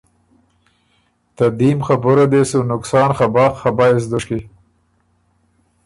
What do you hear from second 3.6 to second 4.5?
بَۀ يې سو دُشکی،